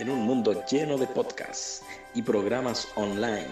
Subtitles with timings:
[0.00, 1.82] en un mundo lleno de podcasts
[2.14, 3.50] y programas online,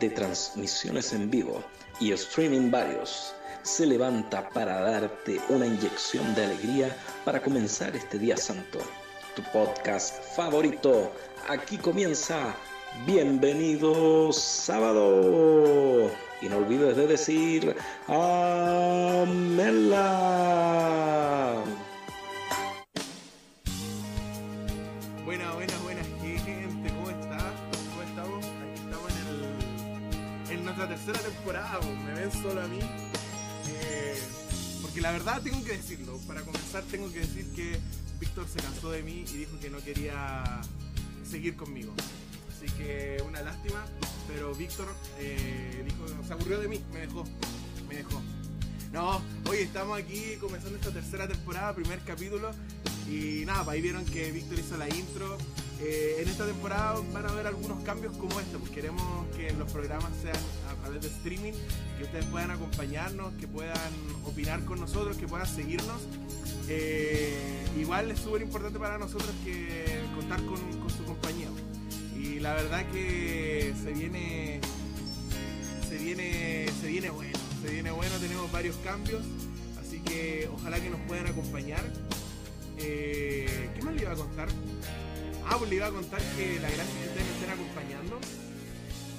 [0.00, 1.62] de transmisiones en vivo
[2.00, 8.38] y streaming varios, se levanta para darte una inyección de alegría para comenzar este día
[8.38, 8.78] santo.
[9.36, 11.12] Tu podcast favorito,
[11.48, 12.56] aquí comienza.
[13.04, 16.10] Bienvenidos sábado.
[16.40, 17.76] Y no olvides de decir
[18.06, 19.34] Amela.
[31.04, 31.86] Tercera temporada, po.
[31.86, 32.78] me ven solo a mí.
[32.80, 34.18] Eh,
[34.80, 37.78] porque la verdad tengo que decirlo, para comenzar tengo que decir que
[38.18, 40.62] Víctor se cansó de mí y dijo que no quería
[41.28, 41.92] seguir conmigo.
[42.48, 43.84] Así que una lástima,
[44.28, 44.86] pero Víctor
[45.18, 47.24] eh, dijo, se aburrió de mí, me dejó,
[47.88, 48.22] me dejó.
[48.92, 52.52] No, hoy estamos aquí comenzando esta tercera temporada, primer capítulo.
[53.10, 55.36] Y nada, pues ahí vieron que Víctor hizo la intro.
[55.80, 59.70] Eh, en esta temporada van a haber algunos cambios como este, pues queremos que los
[59.72, 60.36] programas sean
[60.84, 61.52] través de streaming,
[61.98, 63.92] que ustedes puedan acompañarnos, que puedan
[64.24, 66.02] opinar con nosotros, que puedan seguirnos.
[66.68, 71.48] Eh, igual es súper importante para nosotros que contar con, con su compañía.
[72.16, 74.60] Y la verdad que se viene,
[75.88, 79.22] se viene, se viene bueno, se viene bueno, tenemos varios cambios,
[79.80, 81.84] así que ojalá que nos puedan acompañar.
[82.78, 84.48] Eh, ¿Qué más le iba a contar?
[85.46, 88.18] Ah, pues le iba a contar que la gracia que ustedes me estén acompañando.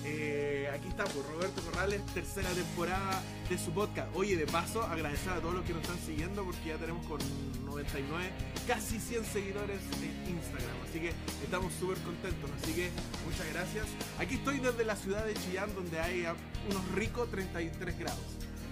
[0.06, 4.10] Eh, aquí está, pues Roberto Corrales, tercera temporada de su podcast.
[4.16, 7.20] Oye, de paso, agradecer a todos los que nos están siguiendo porque ya tenemos con
[7.66, 8.30] 99,
[8.68, 10.76] casi 100 seguidores en Instagram.
[10.88, 12.50] Así que estamos súper contentos.
[12.62, 12.90] Así que
[13.26, 13.88] muchas gracias.
[14.20, 16.26] Aquí estoy desde la ciudad de Chillán, donde hay
[16.70, 18.24] unos ricos 33 grados.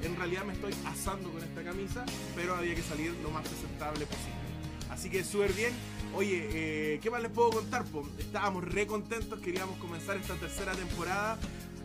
[0.01, 4.05] En realidad me estoy asando con esta camisa, pero había que salir lo más presentable
[4.05, 4.43] posible.
[4.89, 5.73] Así que súper bien.
[6.13, 7.83] Oye, eh, ¿qué más les puedo contar?
[8.19, 11.39] Estábamos re contentos, queríamos comenzar esta tercera temporada.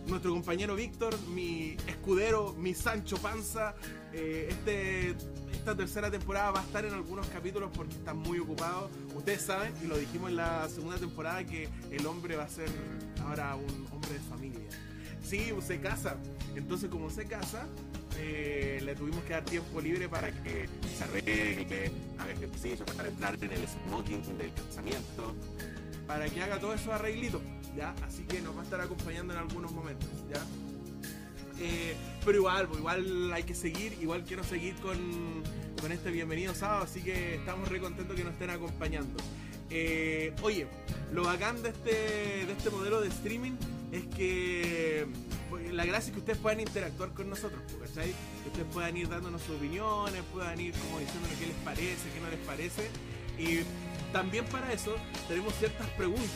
[0.08, 3.74] Nuestro compañero Víctor, mi escudero, mi Sancho Panza,
[4.14, 5.10] eh, este,
[5.52, 8.88] esta tercera temporada va a estar en algunos capítulos porque está muy ocupado.
[9.14, 12.70] Ustedes saben, y lo dijimos en la segunda temporada, que el hombre va a ser
[13.22, 14.68] ahora un hombre de familia.
[15.22, 16.16] Sí, se casa.
[16.56, 17.66] Entonces, como se casa,
[18.16, 23.34] eh, le tuvimos que dar tiempo libre para que se arregle, haga ejercicio, para entrar
[23.34, 25.34] en el smoking del casamiento,
[26.06, 27.42] para que haga todos esos arreglitos,
[27.76, 27.94] ¿ya?
[28.06, 30.44] Así que nos va a estar acompañando en algunos momentos, ¿ya?
[31.60, 34.96] Eh, pero igual, pues, igual hay que seguir, igual quiero seguir con,
[35.80, 39.16] con este bienvenido sábado, así que estamos re contentos que nos estén acompañando.
[39.70, 40.66] Eh, oye,
[41.12, 43.52] lo bacán de este, de este modelo de streaming
[43.92, 45.06] es que
[45.50, 48.12] pues, la gracia es que ustedes puedan interactuar con nosotros, pues, ¿cachai?
[48.42, 52.20] Que ustedes puedan ir dándonos sus opiniones, puedan ir como diciéndonos qué les parece, qué
[52.20, 52.88] no les parece.
[53.38, 53.60] Y
[54.12, 54.94] también para eso
[55.26, 56.30] tenemos ciertas preguntas,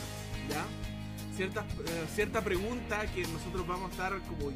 [0.48, 0.64] ¿ya?
[1.36, 4.52] Ciertas, eh, cierta pregunta que nosotros vamos a estar como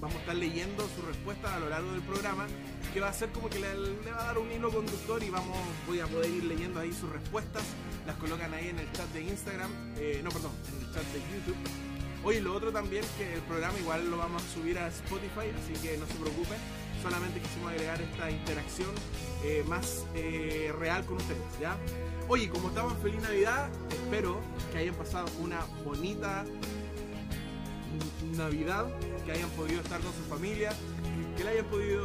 [0.00, 2.46] vamos a estar leyendo sus respuestas a lo largo del programa,
[2.92, 5.30] que va a ser como que le, le va a dar un hilo conductor y
[5.30, 5.56] vamos,
[5.86, 7.62] voy a poder ir leyendo ahí sus respuestas,
[8.06, 11.20] las colocan ahí en el chat de Instagram, eh, no, perdón, en el chat de
[11.20, 11.56] YouTube.
[12.24, 15.80] Oye, lo otro también que el programa igual lo vamos a subir a Spotify, así
[15.80, 16.58] que no se preocupen.
[17.02, 18.90] Solamente quisimos agregar esta interacción
[19.44, 21.76] eh, más eh, real con ustedes, ¿ya?
[22.28, 24.40] Oye, como estamos en Feliz Navidad, espero
[24.72, 26.44] que hayan pasado una bonita
[28.36, 28.86] Navidad,
[29.24, 30.72] que hayan podido estar con su familia,
[31.36, 32.04] que la hayan podido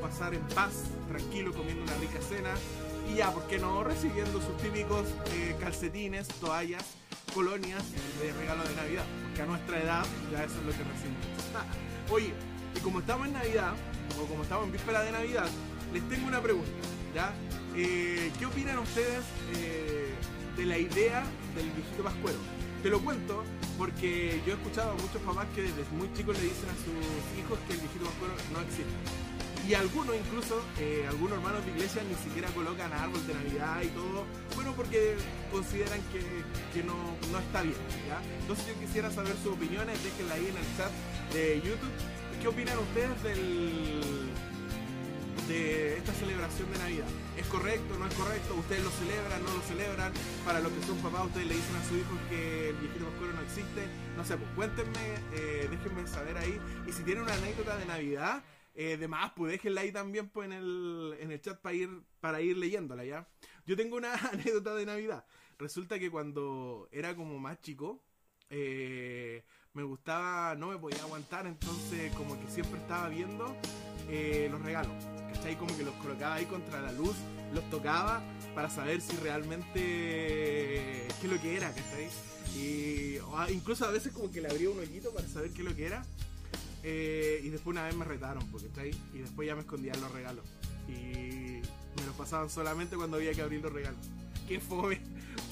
[0.00, 2.54] pasar en paz, tranquilo, comiendo una rica cena
[3.12, 3.82] y ya, ¿por qué no?
[3.82, 6.84] Recibiendo sus típicos eh, calcetines, toallas,
[7.34, 7.82] colonias
[8.20, 11.26] de regalo de Navidad, porque a nuestra edad ya eso es lo que recibimos.
[12.12, 12.32] Oye,
[12.76, 13.72] y como estamos en Navidad,
[14.16, 15.48] o como estamos en víspera de Navidad,
[15.92, 16.70] les tengo una pregunta,
[17.12, 17.34] ¿ya?
[17.76, 19.24] Eh, ¿Qué opinan ustedes
[19.56, 20.14] eh,
[20.56, 21.24] de la idea
[21.56, 22.38] del viejito pascuero?
[22.84, 23.42] Te lo cuento
[23.76, 27.38] porque yo he escuchado a muchos papás que desde muy chicos le dicen a sus
[27.38, 28.94] hijos que el viejito pascuero no existe.
[29.66, 33.88] Y algunos incluso, eh, algunos hermanos de iglesia ni siquiera colocan árbol de Navidad y
[33.88, 34.24] todo,
[34.54, 35.16] bueno, porque
[35.50, 36.20] consideran que,
[36.72, 36.94] que no,
[37.32, 37.74] no está bien.
[38.40, 40.92] Entonces yo quisiera saber sus opiniones, déjenla ahí en el chat
[41.32, 41.90] de YouTube.
[42.40, 44.02] ¿Qué opinan ustedes del,
[45.48, 47.06] de esta celebración de Navidad.
[47.36, 47.98] ¿Es correcto?
[47.98, 48.54] ¿No es correcto?
[48.54, 49.42] ¿Ustedes lo celebran?
[49.44, 50.12] ¿No lo celebran?
[50.44, 53.32] Para los que son papás, ustedes le dicen a sus hijos que el viejito pascuero
[53.34, 53.86] no existe.
[54.16, 56.58] No sé, pues cuéntenme, eh, déjenme saber ahí.
[56.86, 58.42] Y si tienen una anécdota de Navidad,
[58.74, 61.90] eh, de más, pues déjenla ahí también pues, en, el, en el chat para ir,
[62.20, 63.28] para ir leyéndola, ¿ya?
[63.66, 65.24] Yo tengo una anécdota de Navidad.
[65.58, 68.02] Resulta que cuando era como más chico,
[68.50, 69.44] eh,
[69.74, 73.54] me gustaba, no me podía aguantar, entonces como que siempre estaba viendo
[74.08, 74.92] eh, los regalos,
[75.32, 75.56] ¿cachai?
[75.56, 77.16] Como que los colocaba ahí contra la luz,
[77.52, 78.22] los tocaba
[78.54, 82.08] para saber si realmente qué es lo que era, ¿cachai?
[82.56, 83.18] Y
[83.52, 85.86] incluso a veces como que le abría un hoyito para saber qué es lo que
[85.86, 86.04] era.
[86.84, 88.94] Eh, y después una vez me retaron, está ahí.
[89.12, 90.44] Y después ya me escondían los regalos.
[90.88, 91.62] Y
[91.96, 93.98] me los pasaban solamente cuando había que abrir los regalos.
[94.48, 95.00] Qué fome.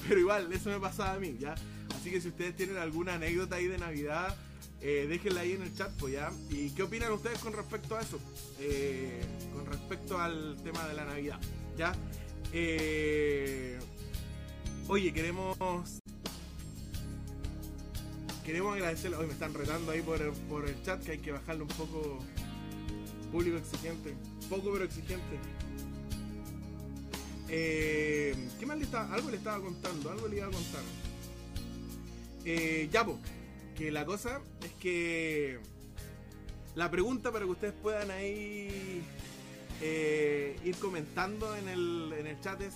[0.07, 1.55] Pero igual, eso me pasaba a mí, ¿ya?
[2.03, 4.35] Así que si ustedes tienen alguna anécdota ahí de Navidad,
[4.81, 6.33] eh, déjenla ahí en el chat, pues ya.
[6.49, 8.19] ¿Y qué opinan ustedes con respecto a eso?
[8.59, 9.21] Eh,
[9.53, 11.39] con respecto al tema de la Navidad,
[11.77, 11.95] ¿ya?
[14.89, 15.57] oye, queremos
[18.43, 19.15] queremos agradecerle.
[19.15, 21.69] Hoy me están retando ahí por el, por el chat que hay que bajarle un
[21.69, 22.19] poco.
[23.31, 24.13] Público exigente.
[24.49, 25.39] Poco pero exigente.
[27.47, 29.13] Eh, ¿Qué más le estaba?
[29.13, 30.83] Algo le estaba contando, algo le iba a contar.
[32.45, 33.05] Eh, ya,
[33.75, 35.59] que la cosa es que
[36.75, 39.03] la pregunta para que ustedes puedan ahí
[39.81, 42.73] eh, ir comentando en el, en el chat es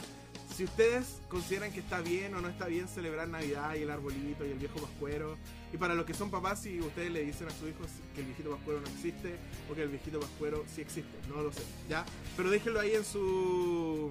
[0.57, 4.43] si ustedes consideran que está bien o no está bien celebrar Navidad y el arbolito
[4.43, 5.37] y el viejo pascuero,
[5.71, 8.25] y para los que son papás, si ustedes le dicen a sus hijos que el
[8.25, 9.35] viejito pascuero no existe
[9.69, 12.03] o que el viejito pascuero sí existe, no lo sé, ¿ya?
[12.35, 14.09] Pero déjenlo ahí en su.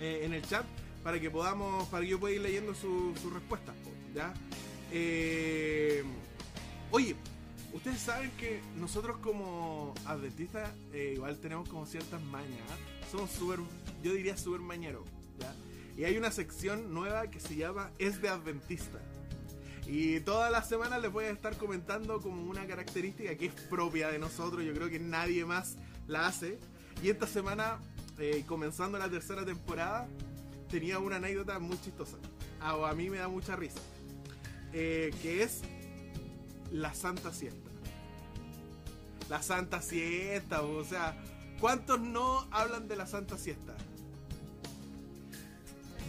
[0.00, 0.64] Eh, en el chat
[1.02, 3.74] para que podamos, para que yo pueda ir leyendo sus su respuestas,
[4.16, 4.32] ¿ya?
[4.90, 6.02] Eh,
[6.90, 7.14] oye,
[7.74, 12.66] ustedes saben que nosotros como adventistas eh, igual tenemos como ciertas mañas,
[13.12, 13.60] somos súper,
[14.02, 15.02] yo diría súper mañeros.
[15.98, 18.98] Y hay una sección nueva que se llama Es de Adventista.
[19.86, 24.08] Y todas las semanas les voy a estar comentando como una característica que es propia
[24.08, 25.76] de nosotros, yo creo que nadie más
[26.06, 26.58] la hace.
[27.02, 27.78] Y esta semana,
[28.18, 30.06] eh, comenzando la tercera temporada,
[30.70, 32.18] tenía una anécdota muy chistosa.
[32.60, 33.80] a mí me da mucha risa.
[34.78, 35.62] Eh, que es
[36.70, 37.70] la Santa Siesta.
[39.30, 41.16] La Santa Siesta, o sea,
[41.60, 43.74] ¿cuántos no hablan de la Santa Siesta?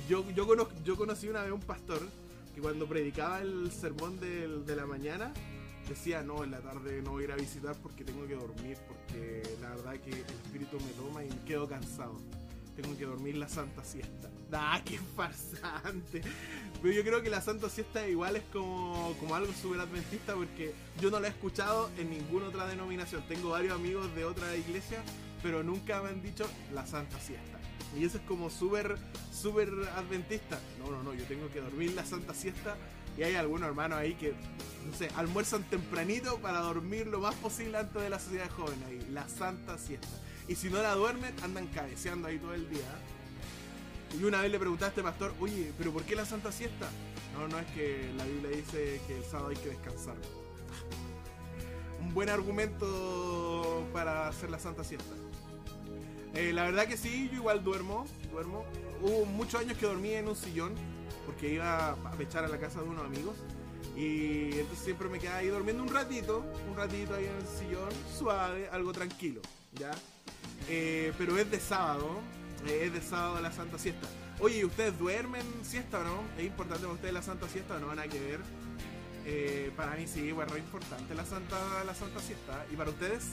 [0.09, 0.45] yo, yo,
[0.83, 2.01] yo conocí una vez un pastor
[2.53, 5.33] que cuando predicaba el sermón de la mañana
[5.87, 8.77] decía, no, en la tarde no voy a ir a visitar porque tengo que dormir,
[8.87, 12.19] porque la verdad que el espíritu me toma y me quedo cansado.
[12.77, 14.29] Tengo que dormir la santa siesta.
[14.51, 16.21] ¡Ah, qué farsante!
[16.79, 20.75] Pero yo creo que la santa siesta igual es como, como algo súper adventista porque
[21.01, 23.23] yo no la he escuchado en ninguna otra denominación.
[23.27, 25.01] Tengo varios amigos de otra iglesia,
[25.41, 27.57] pero nunca me han dicho la santa siesta.
[27.97, 28.95] Y eso es como súper,
[29.33, 30.59] súper adventista.
[30.77, 32.77] No, no, no, yo tengo que dormir la santa siesta.
[33.17, 34.35] Y hay algunos hermanos ahí que,
[34.87, 39.03] no sé, almuerzan tempranito para dormir lo más posible antes de la sociedad joven ahí.
[39.11, 40.26] La santa siesta.
[40.47, 42.87] Y si no la duermen, andan cabeceando ahí todo el día.
[44.19, 46.87] Y una vez le preguntaste, pastor, oye, ¿pero por qué la santa siesta?
[47.33, 50.15] No, no es que la Biblia dice que el sábado hay que descansar.
[52.01, 55.13] Un buen argumento para hacer la santa siesta.
[56.33, 58.65] Eh, la verdad que sí, yo igual duermo, duermo.
[59.01, 60.73] Hubo muchos años que dormí en un sillón
[61.25, 63.35] porque iba a pechar a la casa de unos amigos.
[63.95, 67.89] Y entonces siempre me quedaba ahí durmiendo un ratito, un ratito ahí en el sillón,
[68.17, 69.41] suave, algo tranquilo,
[69.73, 69.91] ¿ya?
[70.69, 72.19] Eh, pero es de sábado,
[72.67, 74.07] eh, es de sábado la Santa Siesta.
[74.39, 76.21] Oye, ¿ustedes duermen siesta o no?
[76.37, 77.87] ¿Es importante para ustedes la Santa Siesta o no?
[77.87, 79.73] Van a que ver.
[79.75, 82.65] para mí sí, bueno, es importante la Santa, la Santa Siesta.
[82.71, 83.23] ¿Y para ustedes?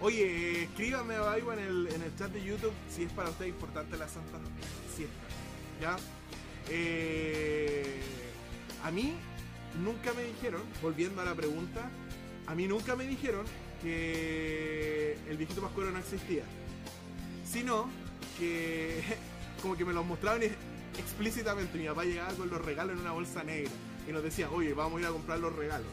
[0.00, 3.98] Oye, escríbame algo en el, en el chat de YouTube si es para usted importante
[3.98, 4.38] la Santa
[4.94, 5.14] Siesta.
[5.80, 5.96] ¿Ya?
[6.70, 8.00] Eh,
[8.84, 9.14] a mí
[9.82, 11.90] nunca me dijeron, volviendo a la pregunta,
[12.46, 13.44] a mí nunca me dijeron
[13.82, 16.44] que el viejito pascuero no existía.
[17.44, 17.88] Sino
[18.38, 19.02] que
[19.62, 20.42] como que me lo mostraban
[20.98, 21.78] explícitamente.
[21.78, 23.70] Mi papá llegaba con los regalos en una bolsa negra
[24.08, 25.88] y nos decía, oye, vamos a ir a comprar los regalos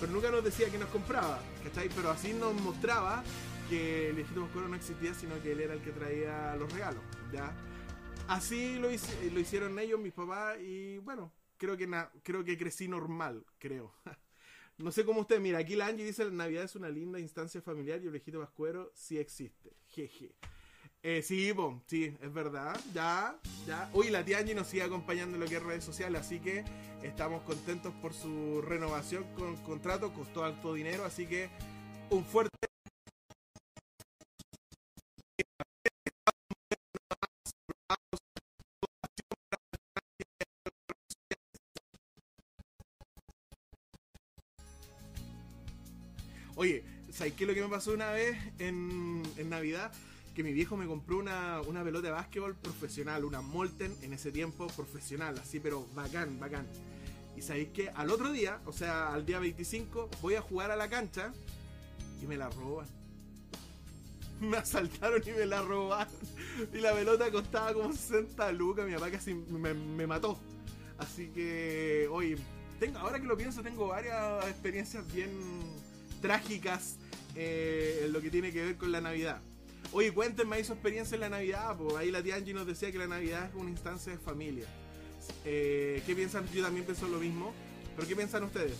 [0.00, 1.88] pero nunca nos decía que nos compraba, ¿cachai?
[1.88, 3.22] Pero así nos mostraba
[3.68, 7.02] que el viejito Pascuero no existía, sino que él era el que traía los regalos,
[7.32, 7.52] ¿ya?
[8.28, 11.88] Así lo, lo hicieron ellos, mis papás, y bueno, creo que,
[12.22, 13.92] creo que crecí normal, creo.
[14.78, 17.60] no sé cómo usted, mira, aquí la Angie dice, la Navidad es una linda instancia
[17.60, 20.34] familiar y el viejito Pascuero sí existe, jeje.
[21.02, 21.52] Eh, sí,
[21.86, 22.78] sí, es verdad.
[22.92, 23.88] Ya, ya.
[23.92, 26.64] Uy, la tía Angie nos sigue acompañando en lo que es redes sociales, así que
[27.02, 30.12] estamos contentos por su renovación con contrato.
[30.12, 31.50] Costó alto dinero, así que
[32.10, 32.50] un fuerte.
[46.58, 49.92] Oye, ¿sabes qué es lo que me pasó una vez en, Navidad?
[50.34, 54.32] que mi viejo me compró una, una pelota de básquetbol profesional, una Molten en ese
[54.32, 56.66] tiempo profesional, así, pero bacán, bacán.
[57.36, 60.76] Y sabéis que al otro día, o sea, al día 25, voy a jugar a
[60.76, 61.32] la cancha
[62.20, 62.88] y me la roban.
[64.40, 66.12] me asaltaron y me la robaron.
[66.74, 68.84] Y la pelota costaba como 60 lucas.
[68.84, 70.36] Mi papá casi me, me mató.
[70.98, 72.36] Así que, oye,
[72.80, 75.30] tengo, ahora que lo pienso, tengo varias experiencias bien
[76.20, 76.96] trágicas
[77.34, 79.40] eh, en lo que tiene que ver con la Navidad.
[79.92, 81.76] Oye, cuéntenme su experiencia en la Navidad.
[81.76, 84.66] Pues ahí la tía Angie nos decía que la Navidad es una instancia de familia.
[85.44, 86.46] Eh, ¿Qué piensan?
[86.52, 87.52] Yo también pienso lo mismo.
[87.96, 88.76] ¿Pero qué piensan ustedes?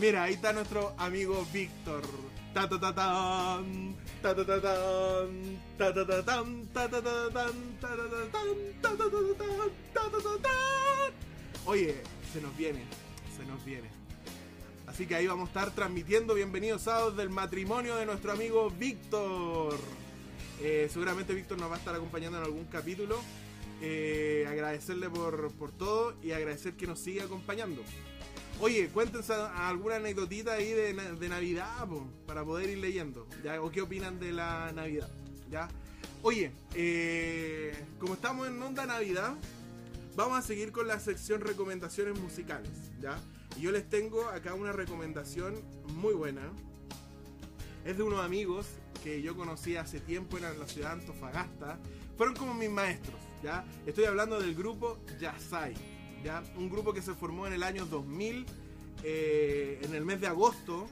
[0.00, 2.02] Mira, ahí está nuestro amigo Víctor.
[11.66, 11.94] Oye,
[12.32, 12.82] se nos viene,
[13.36, 14.01] se nos viene.
[14.92, 19.74] Así que ahí vamos a estar transmitiendo bienvenidos sábados del matrimonio de nuestro amigo Víctor.
[20.60, 23.18] Eh, seguramente Víctor nos va a estar acompañando en algún capítulo.
[23.80, 27.80] Eh, agradecerle por, por todo y agradecer que nos siga acompañando.
[28.60, 31.88] Oye, cuéntense alguna anécdotita ahí de, de Navidad
[32.26, 33.26] para poder ir leyendo.
[33.62, 35.08] ¿O qué opinan de la Navidad?
[35.50, 35.70] ¿ya?
[36.20, 39.36] Oye, eh, como estamos en Onda Navidad,
[40.16, 42.70] vamos a seguir con la sección recomendaciones musicales.
[43.00, 43.18] ¿ya?
[43.60, 45.54] Yo les tengo acá una recomendación
[45.94, 46.42] muy buena.
[47.84, 48.66] Es de unos amigos
[49.02, 51.78] que yo conocí hace tiempo en la ciudad de Antofagasta.
[52.16, 53.64] Fueron como mis maestros, ¿ya?
[53.86, 55.74] Estoy hablando del grupo Yasai,
[56.24, 56.42] ¿ya?
[56.56, 58.46] Un grupo que se formó en el año 2000,
[59.02, 60.86] eh, en el mes de agosto,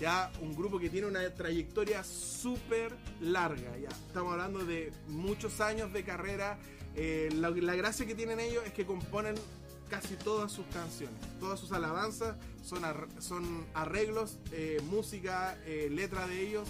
[0.00, 0.30] ¿ya?
[0.40, 3.88] Un grupo que tiene una trayectoria súper larga, ¿ya?
[3.88, 6.58] Estamos hablando de muchos años de carrera.
[6.94, 9.34] Eh, la, la gracia que tienen ellos es que componen
[9.88, 12.82] casi todas sus canciones, todas sus alabanzas son,
[13.18, 16.68] son arreglos, eh, música, eh, letra de ellos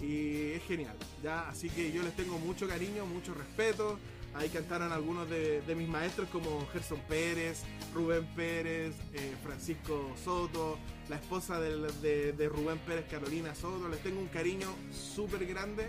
[0.00, 1.48] y es genial, ¿ya?
[1.48, 3.98] Así que yo les tengo mucho cariño, mucho respeto.
[4.34, 7.62] Ahí cantaron algunos de, mis maestros como Gerson Pérez,
[7.94, 13.88] Rubén Pérez, eh, Francisco Soto, la esposa de Rubén Pérez, Carolina Soto.
[13.88, 15.88] Les tengo un cariño súper grande.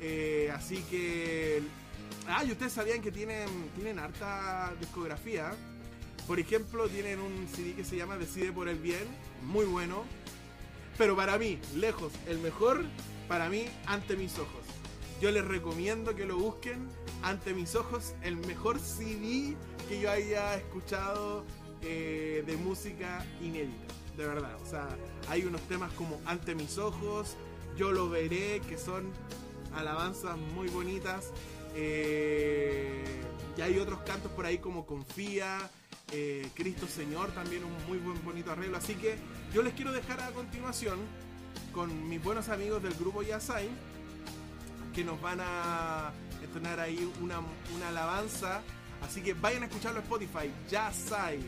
[0.00, 1.62] Eh, así que...
[2.26, 5.52] Ah, y ustedes sabían que tienen, tienen harta discografía.
[6.30, 9.02] Por ejemplo, tienen un CD que se llama Decide por el Bien,
[9.42, 10.04] muy bueno.
[10.96, 12.84] Pero para mí, lejos, el mejor,
[13.26, 14.62] para mí, ante mis ojos.
[15.20, 16.86] Yo les recomiendo que lo busquen,
[17.24, 19.56] ante mis ojos, el mejor CD
[19.88, 21.44] que yo haya escuchado
[21.82, 24.54] eh, de música inédita, de verdad.
[24.62, 24.86] O sea,
[25.28, 27.34] hay unos temas como Ante mis ojos,
[27.76, 29.10] Yo lo veré, que son
[29.74, 31.32] alabanzas muy bonitas.
[31.74, 33.02] Eh,
[33.56, 35.68] y hay otros cantos por ahí como Confía,
[36.12, 38.76] eh, Cristo Señor, también un muy buen bonito arreglo.
[38.76, 39.16] Así que
[39.52, 40.98] yo les quiero dejar a continuación
[41.72, 43.68] con mis buenos amigos del grupo Yasai,
[44.94, 46.12] que nos van a
[46.42, 47.40] estrenar ahí una,
[47.74, 48.62] una alabanza.
[49.02, 51.40] Así que vayan a escucharlo en Spotify, Yasai.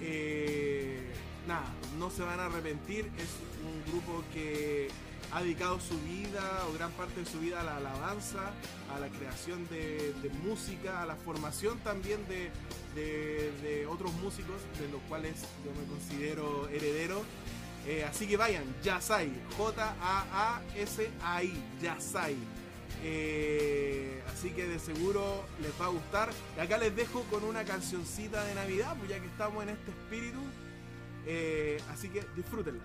[0.00, 1.12] Eh,
[1.46, 1.66] nada,
[1.98, 3.10] no se van a arrepentir.
[3.18, 3.28] Es
[3.64, 4.73] un grupo que
[5.34, 8.52] ha dedicado su vida o gran parte de su vida a la alabanza,
[8.94, 10.14] a la creación de,
[10.44, 12.50] música, a la formación también de,
[12.94, 17.22] de- de otros músicos, de los cuales yo me considero heredero.
[17.86, 19.30] Eh, así que vayan, Yasai,
[20.38, 22.36] J-A-A-S-A-I, Yasai.
[23.02, 26.30] Eh, así que de seguro les va a gustar.
[26.56, 29.90] Y acá les dejo con una cancioncita de Navidad, pues ya que estamos en este
[29.90, 30.38] espíritu.
[31.26, 32.84] Eh, así que disfrútenla.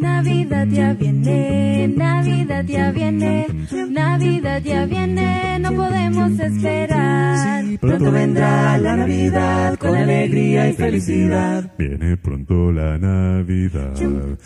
[0.00, 3.46] Navidad ya viene, Navidad ya viene,
[3.88, 7.64] Navidad ya viene, no podemos esperar.
[7.80, 11.72] Pronto vendrá la Navidad con alegría y felicidad.
[11.78, 13.94] Viene pronto la Navidad.
[13.94, 14.36] Chum,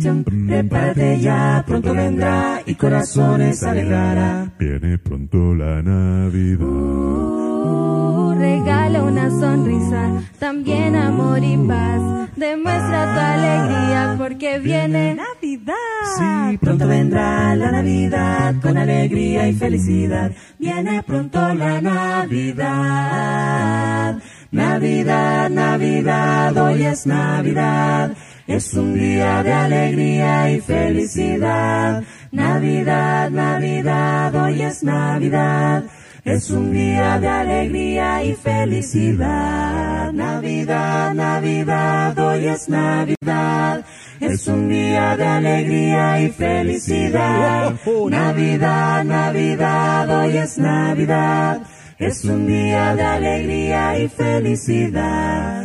[0.00, 4.52] chum, Prepárate ya, pronto vendrá y corazones alegrará.
[4.58, 7.51] Viene pronto la Navidad.
[8.92, 12.28] Regala una sonrisa, también amor y paz.
[12.36, 15.72] Demuestra tu alegría porque viene Navidad.
[16.18, 20.30] Sí, pronto vendrá la Navidad con alegría y felicidad.
[20.58, 22.68] Viene pronto la Navidad.
[24.50, 28.14] Navidad, Navidad, hoy es Navidad.
[28.46, 32.04] Es un día de alegría y felicidad.
[32.30, 35.84] Navidad, Navidad, hoy es Navidad.
[36.24, 40.12] Es un día de alegría y felicidad.
[40.12, 43.84] Navidad, Navidad, hoy es Navidad.
[44.20, 47.74] Es un día de alegría y felicidad.
[48.08, 51.62] Navidad, Navidad, hoy es Navidad.
[51.98, 55.61] Es un día de alegría y felicidad.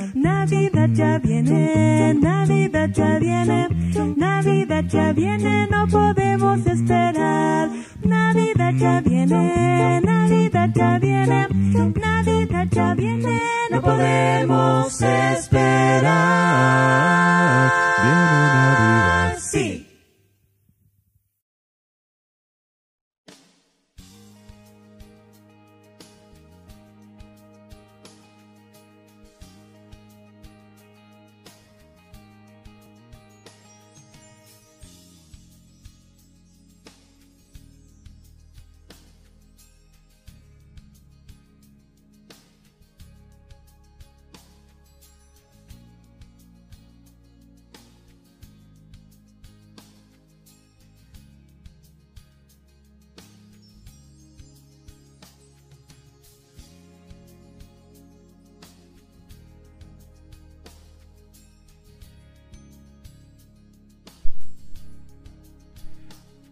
[0.98, 3.68] Ya viene, Navidad ya viene,
[4.16, 7.70] Navidad ya viene, no podemos esperar.
[8.02, 11.48] Navidad ya viene, Navidad ya viene,
[11.94, 13.40] Navidad ya viene,
[13.70, 15.68] no podemos esperar.
[18.02, 19.38] Viene Navidad.
[19.40, 19.87] Sí.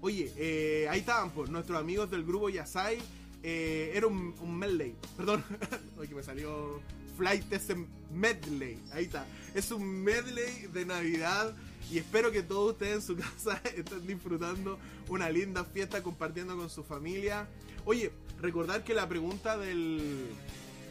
[0.05, 2.99] Oye, eh, ahí estaban, pues, nuestros amigos del grupo Yasai.
[3.41, 4.93] eh, era un, medley.
[5.17, 5.43] Perdón,
[6.07, 6.79] que me salió
[7.17, 7.75] Flight ese
[8.13, 8.77] medley.
[8.93, 9.25] Ahí está.
[9.55, 11.55] Es un medley de Navidad.
[11.91, 14.77] Y espero que todos ustedes en su casa estén disfrutando
[15.09, 17.47] una linda fiesta, compartiendo con su familia.
[17.83, 20.27] Oye, recordar que la pregunta del,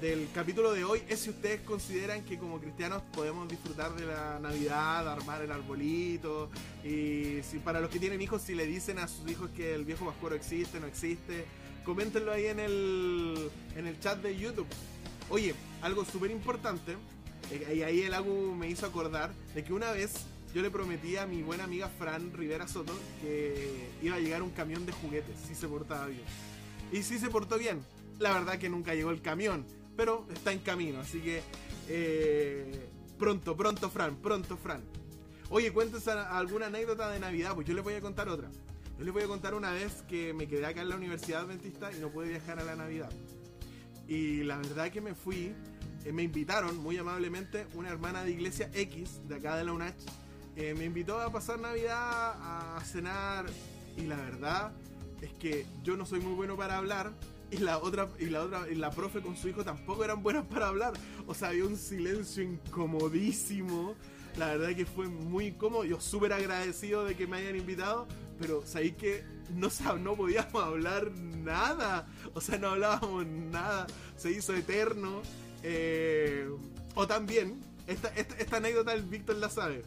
[0.04, 4.38] del capítulo de hoy es si ustedes consideran que como cristianos podemos disfrutar de la
[4.38, 6.50] Navidad, armar el arbolito,
[6.84, 9.86] y si para los que tienen hijos, si le dicen a sus hijos que el
[9.86, 11.46] viejo pascuero existe, no existe,
[11.86, 14.66] coméntenlo ahí en el, en el chat de YouTube.
[15.30, 16.96] Oye, algo súper importante,
[17.50, 21.16] eh, y ahí el Agu me hizo acordar de que una vez yo le prometí
[21.16, 22.92] a mi buena amiga Fran Rivera Soto
[23.22, 26.24] que iba a llegar un camión de juguetes si se portaba bien.
[26.92, 27.82] Y si se portó bien.
[28.18, 31.42] La verdad que nunca llegó el camión, pero está en camino, así que
[31.88, 34.82] eh, pronto, pronto Fran, pronto Fran.
[35.50, 38.50] Oye, cuéntense alguna anécdota de Navidad, pues yo les voy a contar otra.
[38.98, 41.92] Yo les voy a contar una vez que me quedé acá en la Universidad Adventista
[41.92, 43.10] y no pude viajar a la Navidad.
[44.06, 45.54] Y la verdad que me fui,
[46.04, 49.96] eh, me invitaron muy amablemente una hermana de iglesia X de acá de la UNACH.
[50.56, 53.46] eh, me invitó a pasar Navidad a cenar
[53.96, 54.72] y la verdad
[55.20, 57.12] es que yo no soy muy bueno para hablar
[57.54, 60.44] y la otra y la otra y la profe con su hijo tampoco eran buenas
[60.46, 60.92] para hablar.
[61.26, 63.94] O sea, había un silencio incomodísimo.
[64.36, 65.84] La verdad que fue muy incómodo.
[65.84, 68.08] Yo súper agradecido de que me hayan invitado,
[68.40, 72.06] pero sabéis que no, no podíamos hablar nada.
[72.34, 73.86] O sea, no hablábamos nada.
[74.16, 75.22] Se hizo eterno.
[75.62, 76.48] Eh,
[76.94, 79.82] o también, esta, esta, esta anécdota el Víctor la sabe.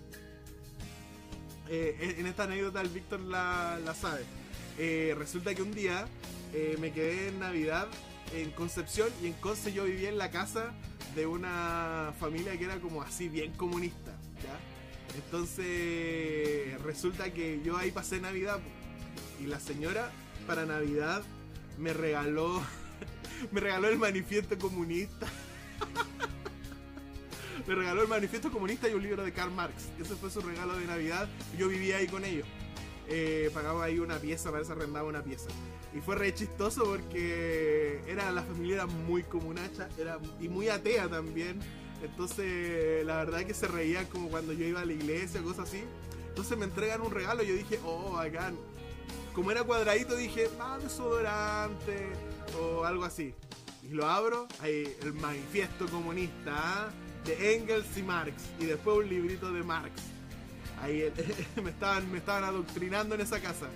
[1.70, 4.24] Eh, en esta anécdota el Víctor la, la sabe.
[4.78, 6.08] Eh, resulta que un día
[6.54, 7.88] eh, me quedé en Navidad
[8.34, 10.74] en Concepción y en Conce yo vivía en la casa
[11.16, 14.12] de una familia que era como así bien comunista.
[15.16, 18.60] Entonces resulta que yo ahí pasé Navidad
[19.42, 20.12] y la señora
[20.46, 21.24] para Navidad
[21.78, 22.62] me regaló
[23.52, 25.28] me regaló el manifiesto comunista.
[27.68, 29.90] me regaló el manifiesto comunista y un libro de Karl Marx.
[30.00, 31.28] Ese fue su regalo de Navidad.
[31.58, 32.48] Yo vivía ahí con ellos.
[33.10, 35.50] Eh, pagaba ahí una pieza, parece arrendaba una pieza.
[35.96, 41.08] Y fue re chistoso porque era la familia era muy comunacha era, y muy atea
[41.08, 41.60] también.
[42.04, 45.84] Entonces, la verdad que se reían como cuando yo iba a la iglesia, cosas así.
[46.28, 48.56] Entonces me entregan un regalo y yo dije, oh, bacán.
[49.34, 52.10] Como era cuadradito, dije, ah, desodorante
[52.62, 53.34] o algo así.
[53.84, 56.90] Y lo abro, ahí el manifiesto comunista ¿ah?
[57.26, 58.44] de Engels y Marx.
[58.60, 59.94] Y después un librito de Marx.
[60.82, 61.14] Ahí eh,
[61.64, 63.68] me, estaban, me estaban adoctrinando en esa casa.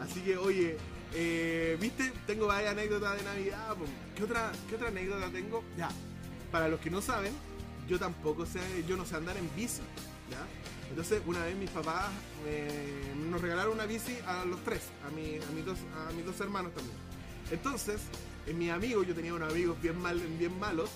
[0.00, 0.76] Así que, oye,
[1.14, 2.12] eh, ¿viste?
[2.26, 3.76] Tengo varias anécdotas de Navidad.
[4.16, 5.62] ¿Qué otra, ¿Qué otra anécdota tengo?
[5.76, 5.88] Ya,
[6.50, 7.32] para los que no saben,
[7.88, 9.82] yo tampoco sé, yo no sé andar en bici.
[10.30, 10.46] ¿ya?
[10.90, 12.10] Entonces, una vez mis papás
[12.46, 16.24] eh, nos regalaron una bici a los tres, a, mi, a, mis, dos, a mis
[16.24, 16.96] dos hermanos también.
[17.50, 18.00] Entonces,
[18.46, 20.90] eh, mis amigos, yo tenía unos amigos bien, mal, bien malos,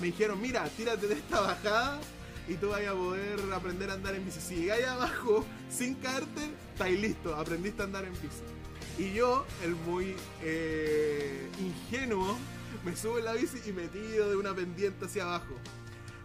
[0.00, 2.00] me dijeron, mira, tírate de esta bajada
[2.48, 4.40] y tú vas a poder aprender a andar en bici.
[4.40, 8.42] Si llegáis abajo sin caerte, estáis listo, aprendiste a andar en bici.
[8.98, 12.36] Y yo, el muy eh, ingenuo,
[12.84, 15.54] me subo en la bici y me tiro de una pendiente hacia abajo.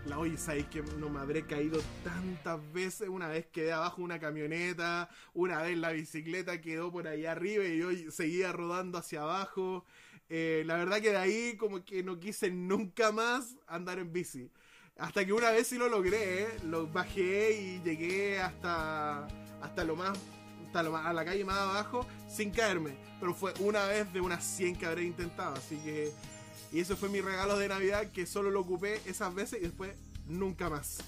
[0.05, 3.07] La oye, sabéis que no me habré caído tantas veces.
[3.07, 7.77] Una vez quedé abajo una camioneta, una vez la bicicleta quedó por ahí arriba y
[7.77, 9.85] yo seguía rodando hacia abajo.
[10.29, 14.49] Eh, la verdad que de ahí como que no quise nunca más andar en bici.
[14.97, 16.47] Hasta que una vez sí lo logré, ¿eh?
[16.63, 19.27] lo bajé y llegué hasta,
[19.61, 20.17] hasta lo más
[20.71, 22.95] hasta lo a la calle más abajo sin caerme.
[23.19, 25.55] Pero fue una vez de unas 100 que habré intentado.
[25.55, 26.13] Así que.
[26.71, 29.93] Y eso fue mi regalo de Navidad que solo lo ocupé esas veces y después
[30.27, 30.99] nunca más.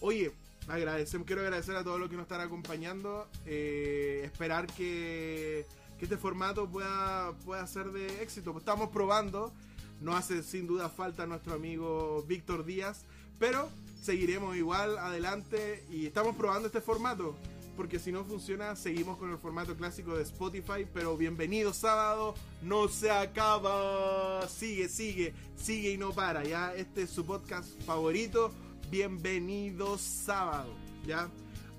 [0.00, 0.32] Oye,
[0.66, 3.28] agradecemos, quiero agradecer a todos los que nos están acompañando.
[3.44, 5.66] eh, esperar que,
[5.98, 8.56] que este formato pueda, pueda ser de éxito.
[8.56, 9.52] Estamos probando,
[10.00, 13.02] no hace sin duda falta nuestro amigo Víctor Díaz,
[13.38, 13.68] pero
[14.02, 17.34] seguiremos igual adelante y estamos probando este formato.
[17.76, 20.86] Porque si no funciona, seguimos con el formato clásico de Spotify.
[20.94, 24.48] Pero bienvenido sábado, no se acaba.
[24.48, 26.42] Sigue, sigue, sigue y no para.
[26.42, 28.50] Ya, este es su podcast favorito.
[28.90, 30.72] Bienvenido sábado.
[31.06, 31.28] Ya,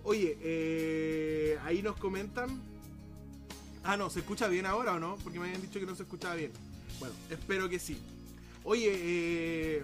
[0.04, 2.62] oye, eh, ahí nos comentan.
[3.84, 5.16] Ah, no, ¿se escucha bien ahora o no?
[5.24, 6.52] Porque me habían dicho que no se escuchaba bien.
[7.00, 7.98] Bueno, espero que sí.
[8.64, 9.84] Oye, eh,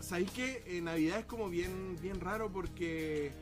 [0.00, 3.32] ¿sabéis que en Navidad es como bien, bien raro porque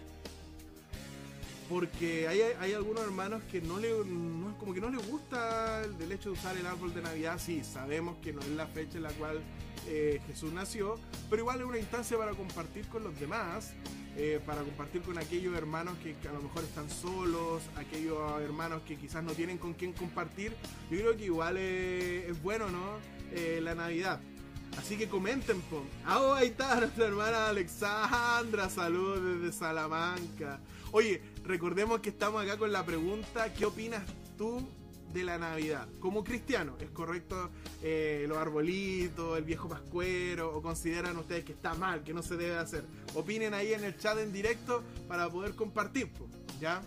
[1.69, 6.13] porque hay, hay algunos hermanos que no le no, como que no les gusta el,
[6.13, 7.41] hecho de usar el árbol de Navidad.
[7.43, 9.41] Sí, sabemos que no es la fecha en la cual
[9.87, 10.99] eh, Jesús nació,
[11.31, 13.73] pero igual es una instancia para compartir con los demás,
[14.17, 18.97] eh, para compartir con aquellos hermanos que, a lo mejor están solos, aquellos hermanos que
[18.97, 20.55] quizás no tienen con quién compartir.
[20.91, 22.99] Yo creo que igual es, es bueno, ¿no?
[23.33, 24.21] Eh, la Navidad.
[24.79, 25.85] Así que comenten, po.
[26.05, 28.69] Ah, oh, ahí está nuestra hermana Alexandra.
[28.69, 30.61] Saludos desde Salamanca.
[30.93, 34.03] Oye, recordemos que estamos acá con la pregunta: ¿qué opinas
[34.37, 34.67] tú
[35.15, 35.89] de la Navidad?
[36.01, 37.51] Como cristiano, ¿es correcto
[37.83, 40.55] eh, los arbolitos, el viejo pascuero?
[40.55, 42.85] ¿O consideran ustedes que está mal, que no se debe hacer?
[43.15, 46.11] Opinen ahí en el chat en directo para poder compartir,
[46.61, 46.83] ¿ya?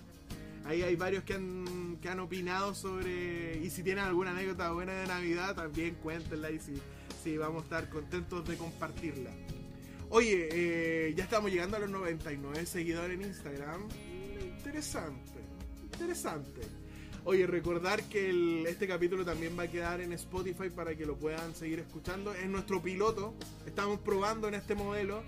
[0.65, 3.57] Ahí hay varios que han, que han opinado sobre.
[3.63, 7.89] Y si tienen alguna anécdota buena de Navidad, también cuéntenla y si vamos a estar
[7.89, 9.31] contentos de compartirla.
[10.09, 13.87] Oye, eh, ya estamos llegando a los 99 seguidores en Instagram.
[14.57, 15.39] Interesante,
[15.83, 16.61] interesante.
[17.29, 21.53] Oye, recordar que este capítulo también va a quedar en Spotify para que lo puedan
[21.55, 22.33] seguir escuchando.
[22.33, 23.33] Es nuestro piloto.
[23.65, 25.23] Estamos probando en este modelo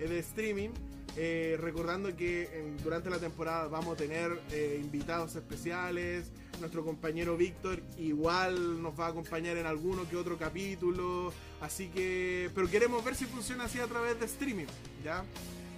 [0.00, 0.70] eh, de streaming.
[1.16, 6.32] Eh, recordando que durante la temporada vamos a tener eh, invitados especiales.
[6.58, 11.32] Nuestro compañero Víctor igual nos va a acompañar en alguno que otro capítulo.
[11.60, 12.50] Así que.
[12.52, 14.66] Pero queremos ver si funciona así a través de streaming.
[15.04, 15.24] ¿Ya?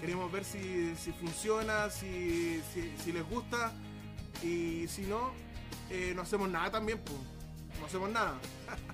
[0.01, 2.63] Queremos ver si, si funciona, si,
[3.05, 3.75] si les gusta.
[4.43, 5.33] Y si no,
[5.91, 7.19] eh, no hacemos nada también, pues.
[7.79, 8.39] No hacemos nada.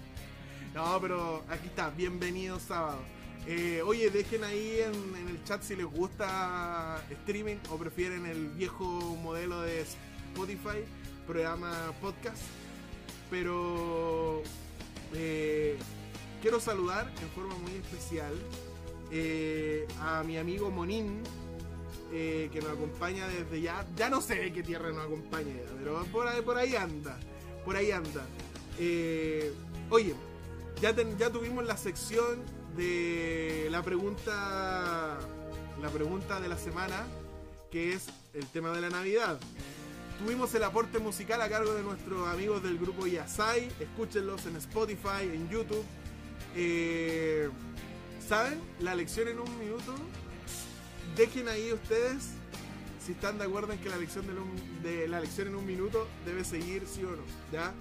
[0.75, 1.91] no, pero aquí está.
[1.91, 2.99] Bienvenido sábado.
[3.47, 8.85] Eh, oye, dejen ahí en, el chat si les gusta streaming o prefieren el viejo
[9.23, 10.85] modelo de Spotify,
[11.27, 12.43] programa podcast.
[13.31, 14.43] Pero
[15.15, 15.79] eh,
[16.41, 18.35] quiero saludar en forma muy especial
[20.01, 21.23] a mi amigo Monín,
[22.13, 23.87] eh, que nos acompaña desde ya.
[23.97, 27.19] Ya no sé qué tierra nos acompaña, pero por ahí, por ahí anda.
[27.65, 28.27] Por ahí anda.
[28.79, 29.53] Eh,
[29.91, 30.15] oye,
[30.81, 32.43] ya, ya tuvimos la sección
[32.77, 35.19] de la pregunta.
[35.81, 37.07] La pregunta de la semana,
[37.71, 39.41] que es el tema de la Navidad.
[40.23, 43.69] Tuvimos el aporte musical a cargo de nuestros amigos del grupo Yasai.
[43.81, 45.85] Escúchenlos en Spotify, en YouTube.
[46.55, 47.49] Eh,
[48.29, 48.61] ¿Saben?
[48.81, 49.95] La lección en un minuto.
[51.17, 52.25] Dejen ahí ustedes
[53.05, 56.07] si están de acuerdo en que la lección de, un- la lección en un minuto
[56.25, 57.23] debe seguir, sí o no.
[57.53, 57.73] ¿ya?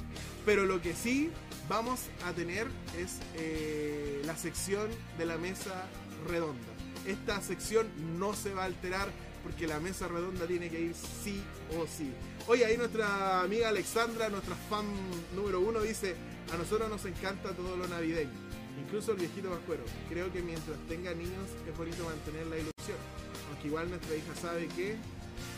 [0.46, 1.30] Pero lo que sí
[1.70, 2.67] vamos a tener
[2.98, 5.86] es eh, la sección de la mesa
[6.28, 6.67] redonda.
[7.06, 7.88] Esta sección
[8.20, 9.10] no se va a alterar
[9.44, 11.41] porque la mesa redonda tiene que ir sí
[11.80, 12.12] o sí.
[12.48, 14.86] Oye, ahí nuestra amiga Alexandra, nuestra fan
[15.36, 16.15] número uno, dice,
[16.54, 18.30] a nosotros nos encanta todo lo navideño,
[18.84, 19.84] incluso el viejito pascuero.
[20.10, 22.98] Creo que mientras tenga niños es bonito mantener la ilusión,
[23.62, 24.95] aunque igual nuestra hija sabe que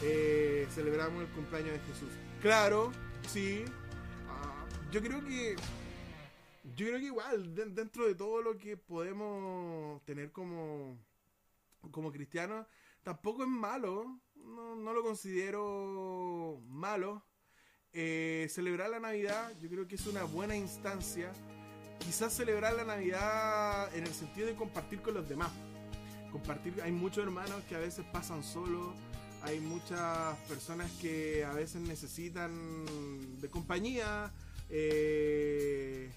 [0.02, 2.10] eh, celebramos el cumpleaños de Jesús.
[2.42, 2.92] Claro,
[3.28, 3.64] sí.
[4.28, 5.56] Ah, yo creo que
[6.76, 10.98] yo creo que igual, de- dentro de todo lo que podemos tener como,
[11.92, 12.66] como cristianos,
[13.04, 14.20] tampoco es malo.
[14.36, 17.24] No, no lo considero malo.
[17.94, 21.32] Eh, celebrar la Navidad, yo creo que es una buena instancia.
[22.00, 25.52] Quizás celebrar la Navidad en el sentido de compartir con los demás.
[26.34, 28.90] Compartir, hay muchos hermanos que a veces pasan solos.
[29.44, 32.52] Hay muchas personas que a veces necesitan
[33.40, 34.32] de compañía.
[34.70, 36.10] Eh,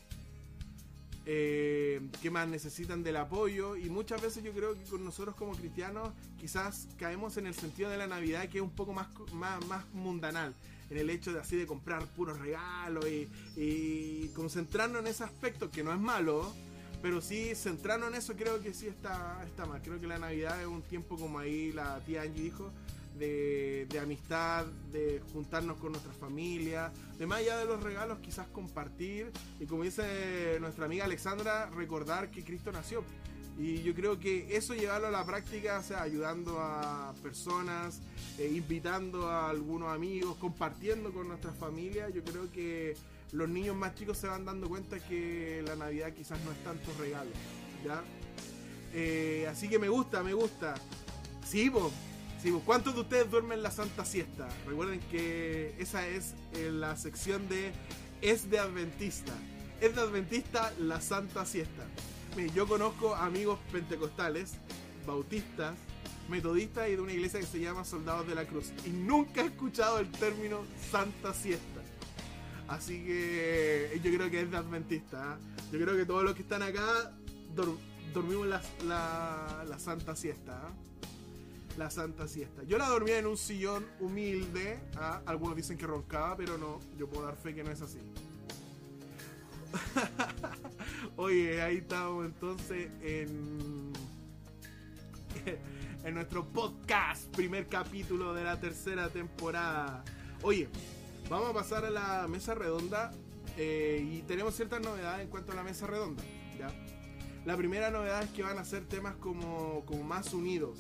[1.29, 5.57] eh, que más necesitan del apoyo y muchas veces yo creo que con nosotros como
[5.57, 9.63] cristianos quizás caemos en el sentido de la Navidad que es un poco más, más,
[9.67, 10.55] más mundanal
[10.89, 15.69] en el hecho de así de comprar puros regalos y, y concentrarnos en ese aspecto
[15.69, 16.55] que no es malo
[17.03, 20.61] pero sí centrarnos en eso creo que sí está, está mal creo que la Navidad
[20.61, 22.71] es un tiempo como ahí la tía Angie dijo
[23.19, 28.47] de, de amistad, de juntarnos con nuestra familia, de más allá de los regalos, quizás
[28.49, 33.05] compartir y como dice nuestra amiga Alexandra, recordar que Cristo nació.
[33.59, 38.01] Y yo creo que eso llevarlo a la práctica, o sea, ayudando a personas,
[38.39, 42.95] eh, invitando a algunos amigos, compartiendo con nuestras familias, yo creo que
[43.33, 46.91] los niños más chicos se van dando cuenta que la Navidad quizás no es tanto
[46.99, 47.31] regalo,
[47.85, 48.03] ¿ya?
[48.93, 50.75] Eh, así que me gusta, me gusta.
[51.45, 51.93] Sí, vos.
[52.65, 54.49] ¿Cuántos de ustedes duermen la Santa Siesta?
[54.67, 57.73] Recuerden que esa es eh, la sección de
[58.23, 59.33] Es de Adventista.
[59.81, 61.85] Es de Adventista la Santa Siesta.
[62.55, 64.55] Yo conozco amigos pentecostales,
[65.07, 65.75] bautistas,
[66.29, 68.73] metodistas y de una iglesia que se llama Soldados de la Cruz.
[68.85, 70.61] Y nunca he escuchado el término
[70.91, 71.76] Santa Siesta.
[72.69, 75.39] Así que eh, yo creo que es de Adventista.
[75.39, 75.63] ¿eh?
[75.73, 77.13] Yo creo que todos los que están acá
[77.55, 77.79] dor-
[78.13, 78.61] dormimos la,
[79.69, 80.53] la- Santa Siesta.
[80.53, 81.07] ¿eh?
[81.79, 82.63] La Santa Siesta.
[82.65, 84.79] Yo la dormía en un sillón humilde.
[85.27, 86.81] Algunos dicen que roncaba, pero no.
[86.99, 87.99] Yo puedo dar fe que no es así.
[91.17, 93.93] Oye, ahí estamos entonces en,
[96.05, 100.03] en nuestro podcast, primer capítulo de la tercera temporada.
[100.43, 100.69] Oye,
[101.29, 103.13] vamos a pasar a la mesa redonda
[103.57, 106.23] eh, y tenemos ciertas novedades en cuanto a la mesa redonda.
[106.59, 106.69] ¿ya?
[107.45, 110.79] La primera novedad es que van a ser temas como, como más unidos.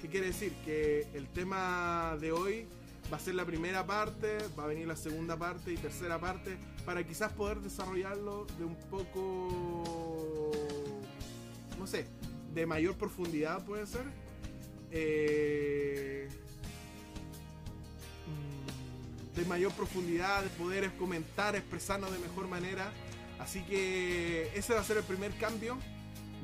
[0.00, 0.52] ¿Qué quiere decir?
[0.64, 2.66] Que el tema de hoy
[3.12, 6.56] va a ser la primera parte, va a venir la segunda parte y tercera parte
[6.84, 10.52] para quizás poder desarrollarlo de un poco,
[11.78, 12.06] no sé,
[12.54, 14.04] de mayor profundidad puede ser.
[14.90, 16.28] Eh,
[18.26, 18.55] mm,
[19.36, 22.90] de mayor profundidad, de poder comentar, expresarnos de mejor manera.
[23.38, 25.78] Así que ese va a ser el primer cambio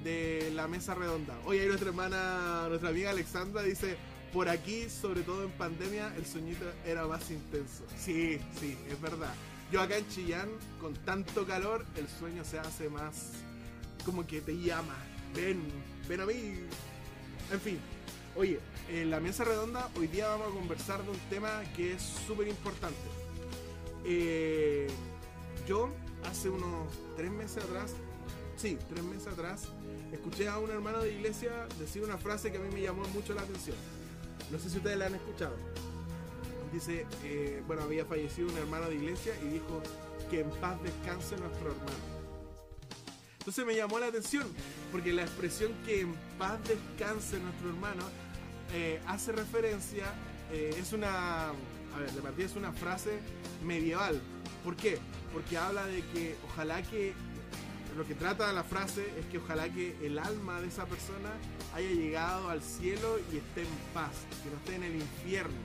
[0.05, 1.35] de la mesa redonda.
[1.47, 3.97] Hoy ahí nuestra hermana, nuestra amiga Alexandra dice,
[4.33, 7.85] por aquí, sobre todo en pandemia, el sueñito era más intenso.
[7.99, 9.33] Sí, sí, es verdad.
[9.71, 10.49] Yo acá en Chillán,
[10.81, 13.31] con tanto calor, el sueño se hace más
[14.05, 14.97] como que te llama.
[15.35, 15.63] Ven,
[16.09, 16.35] ven a mí.
[17.51, 17.79] En fin,
[18.37, 22.03] oye, en la mesa redonda hoy día vamos a conversar de un tema que es
[22.27, 22.99] súper importante.
[24.05, 24.89] Eh,
[25.67, 25.91] yo
[26.25, 27.93] hace unos tres meses atrás,
[28.57, 29.69] sí, tres meses atrás,
[30.13, 33.35] escuché a un hermano de iglesia decir una frase que a mí me llamó mucho
[33.35, 33.77] la atención.
[34.51, 35.57] No sé si ustedes la han escuchado.
[36.73, 39.83] Dice, eh, bueno, había fallecido un hermano de iglesia y dijo
[40.31, 42.22] que en paz descanse nuestro hermano.
[43.43, 44.47] Entonces me llamó la atención,
[44.93, 48.05] porque la expresión que en paz descanse nuestro hermano
[48.73, 50.05] eh, hace referencia,
[50.53, 53.19] eh, es una, a ver, de partida es una frase
[53.65, 54.21] medieval.
[54.63, 55.01] ¿Por qué?
[55.33, 57.15] Porque habla de que ojalá que,
[57.97, 61.33] lo que trata la frase es que ojalá que el alma de esa persona
[61.75, 64.13] haya llegado al cielo y esté en paz,
[64.45, 65.59] que no esté en el infierno.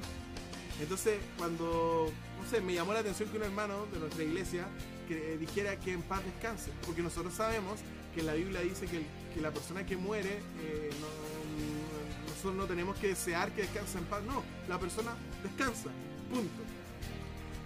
[0.81, 2.11] Entonces, cuando,
[2.41, 4.65] no sé, me llamó la atención que un hermano de nuestra iglesia
[5.07, 7.79] que dijera que en paz descanse, porque nosotros sabemos
[8.13, 12.65] que la Biblia dice que, el- que la persona que muere, eh, no- nosotros no
[12.65, 15.89] tenemos que desear que descanse en paz, no, la persona descansa,
[16.29, 16.61] punto.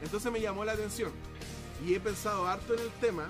[0.04, 1.12] Entonces me llamó la atención
[1.86, 3.30] y he pensado harto en el tema.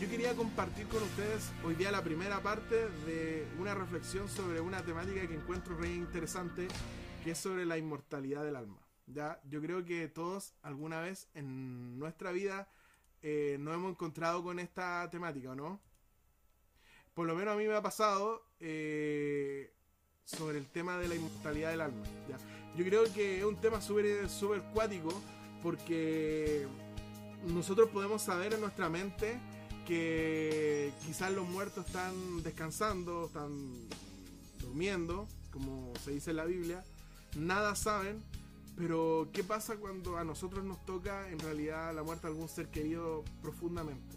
[0.00, 4.82] Yo quería compartir con ustedes hoy día la primera parte de una reflexión sobre una
[4.82, 6.66] temática que encuentro re interesante,
[7.22, 8.78] que es sobre la inmortalidad del alma.
[9.06, 9.40] ¿ya?
[9.48, 12.68] Yo creo que todos alguna vez en nuestra vida
[13.22, 15.80] eh, nos hemos encontrado con esta temática, ¿o no?
[17.14, 19.72] Por lo menos a mí me ha pasado eh,
[20.24, 22.04] sobre el tema de la inmortalidad del alma.
[22.76, 25.12] Yo creo que es un tema súper súper cuático
[25.62, 26.66] porque
[27.46, 29.38] nosotros podemos saber en nuestra mente
[29.86, 33.50] que quizás los muertos están descansando, están
[34.60, 36.84] durmiendo, como se dice en la Biblia,
[37.36, 38.22] nada saben,
[38.76, 42.68] pero ¿qué pasa cuando a nosotros nos toca en realidad la muerte de algún ser
[42.68, 44.16] querido profundamente?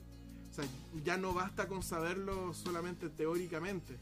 [0.52, 0.66] O sea,
[1.04, 3.98] ya no basta con saberlo solamente teóricamente.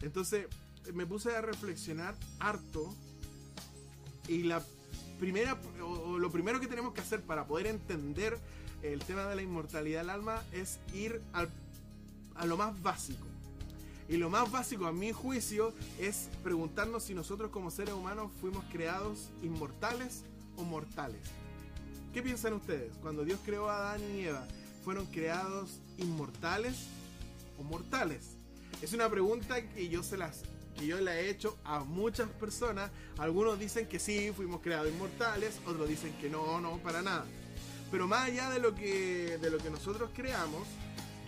[0.00, 0.46] Entonces
[0.92, 2.92] me puse a reflexionar harto
[4.26, 4.62] y la
[5.20, 8.36] primera o, o lo primero que tenemos que hacer para poder entender
[8.82, 11.48] el tema de la inmortalidad del alma es ir al-
[12.34, 13.24] a lo más básico.
[14.12, 18.62] Y lo más básico, a mi juicio, es preguntarnos si nosotros como seres humanos fuimos
[18.70, 20.24] creados inmortales
[20.58, 21.22] o mortales.
[22.12, 22.92] ¿Qué piensan ustedes?
[23.00, 24.46] Cuando Dios creó a Adán y Eva,
[24.84, 26.88] ¿fueron creados inmortales
[27.58, 28.36] o mortales?
[28.82, 30.42] Es una pregunta que yo se las
[30.78, 32.90] que yo la he hecho a muchas personas.
[33.16, 37.24] Algunos dicen que sí, fuimos creados inmortales, otros dicen que no, no, para nada.
[37.90, 40.68] Pero más allá de lo que de lo que nosotros creamos,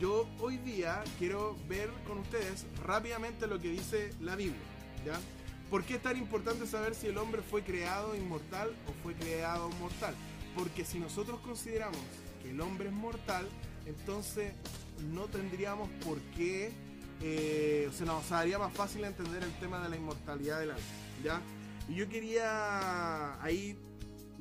[0.01, 4.61] yo hoy día quiero ver con ustedes rápidamente lo que dice la Biblia,
[5.05, 5.19] ¿ya?
[5.71, 9.71] ¿Por qué es tan importante saber si el hombre fue creado inmortal o fue creado
[9.81, 10.15] mortal?
[10.57, 11.99] Porque si nosotros consideramos
[12.43, 13.49] que el hombre es mortal,
[13.87, 14.53] entonces
[15.13, 16.71] no tendríamos por qué
[17.23, 20.83] eh, se nos haría más fácil entender el tema de la inmortalidad del alma.
[21.23, 21.41] ¿ya?
[21.89, 23.79] Y yo quería ahí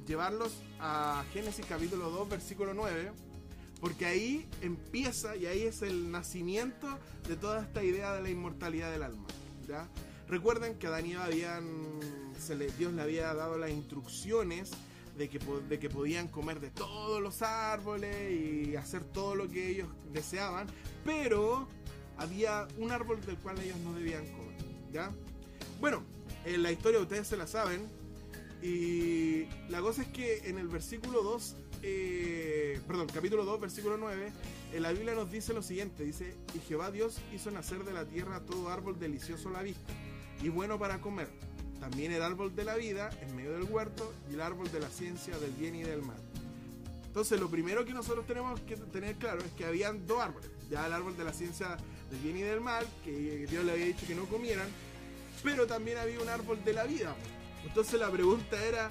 [0.05, 3.11] llevarlos a Génesis capítulo 2, versículo 9,
[3.83, 6.87] porque ahí empieza y ahí es el nacimiento
[7.27, 9.27] de toda esta idea de la inmortalidad del alma.
[9.67, 9.89] ¿ya?
[10.29, 11.65] Recuerden que a Daniel habían,
[12.39, 14.71] se le, Dios le había dado las instrucciones
[15.17, 19.71] de que, de que podían comer de todos los árboles y hacer todo lo que
[19.71, 20.67] ellos deseaban,
[21.03, 21.67] pero
[22.15, 24.55] había un árbol del cual ellos no debían comer.
[24.93, 25.11] ¿ya?
[25.81, 26.03] Bueno,
[26.45, 27.85] en la historia ustedes se la saben.
[28.61, 34.31] Y la cosa es que en el versículo 2, eh, perdón, capítulo 2, versículo 9,
[34.73, 38.05] en la Biblia nos dice lo siguiente, dice, y Jehová Dios hizo nacer de la
[38.05, 39.93] tierra todo árbol delicioso a la vista
[40.41, 41.27] y bueno para comer,
[41.79, 44.89] también el árbol de la vida en medio del huerto y el árbol de la
[44.89, 46.17] ciencia del bien y del mal.
[47.05, 50.87] Entonces lo primero que nosotros tenemos que tener claro es que habían dos árboles, ya
[50.87, 51.77] el árbol de la ciencia
[52.09, 54.67] del bien y del mal, que Dios le había dicho que no comieran,
[55.43, 57.15] pero también había un árbol de la vida.
[57.65, 58.89] Entonces la pregunta era,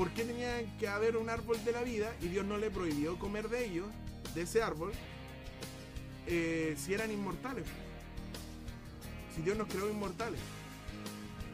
[0.00, 3.18] ¿por qué tenía que haber un árbol de la vida y Dios no le prohibió
[3.18, 3.86] comer de ellos,
[4.34, 4.92] de ese árbol,
[6.26, 7.66] eh, si eran inmortales?
[9.36, 10.40] Si Dios nos creó inmortales.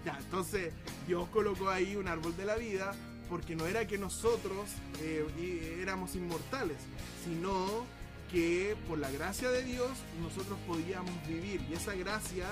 [0.04, 0.72] Ya, entonces
[1.08, 2.94] Dios colocó ahí un árbol de la vida
[3.28, 6.76] porque no era que nosotros eh, éramos inmortales,
[7.24, 7.84] sino
[8.30, 9.90] que por la gracia de Dios
[10.22, 12.46] nosotros podíamos vivir y esa gracia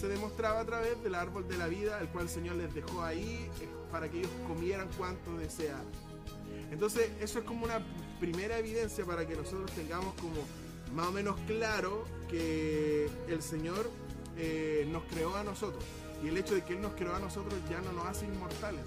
[0.00, 3.02] se demostraba a través del árbol de la vida, el cual el Señor les dejó
[3.02, 5.84] ahí eh, para que ellos comieran cuanto desearan.
[6.70, 7.84] Entonces, eso es como una
[8.18, 10.42] primera evidencia para que nosotros tengamos como
[10.94, 13.90] más o menos claro que el Señor
[14.38, 15.84] eh, nos creó a nosotros.
[16.24, 18.86] Y el hecho de que Él nos creó a nosotros ya no nos hace inmortales,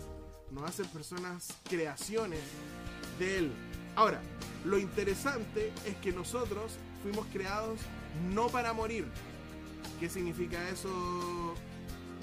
[0.50, 2.40] nos hace personas creaciones
[3.20, 3.52] de Él.
[3.96, 4.20] Ahora,
[4.66, 6.74] lo interesante es que nosotros
[7.04, 7.80] fuimos creados
[8.34, 9.06] no para morir,
[10.00, 11.56] ¿Qué significa eso?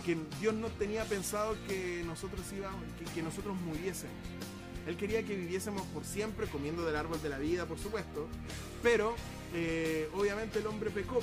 [0.05, 2.81] Que Dios no tenía pensado que nosotros íbamos,
[3.15, 4.15] que, nosotros muriésemos.
[4.87, 8.27] Él quería que viviésemos por siempre comiendo del árbol de la vida, por supuesto.
[8.83, 9.15] Pero
[9.55, 11.21] eh, obviamente el hombre pecó.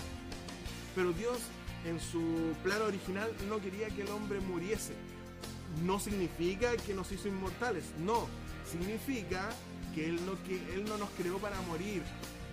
[0.95, 1.39] Pero Dios
[1.86, 4.93] en su plan original no quería que el hombre muriese.
[5.86, 7.86] No significa que nos hizo inmortales.
[7.99, 8.27] No.
[8.69, 9.49] Significa
[9.93, 10.19] que Él
[10.88, 12.03] no, nos creó para morir.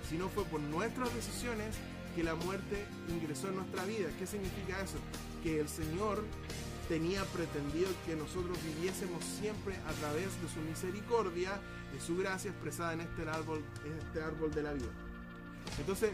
[0.08, 1.74] Sino fue por nuestras decisiones
[2.14, 4.08] que la muerte ingresó en nuestra vida.
[4.18, 4.98] ¿Qué significa eso?
[5.42, 6.22] Que el Señor
[6.88, 11.60] tenía pretendido que nosotros viviésemos siempre a través de su misericordia,
[11.92, 14.92] de su gracia expresada en este árbol, en este árbol de la vida.
[15.78, 16.12] Entonces,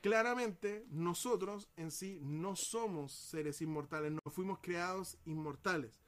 [0.00, 6.02] claramente nosotros en sí no somos seres inmortales, no fuimos creados inmortales.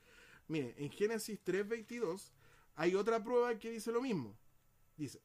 [0.48, 2.32] Mire, en Génesis 3:22
[2.76, 4.36] hay otra prueba que dice lo mismo.
[4.96, 5.20] Dice,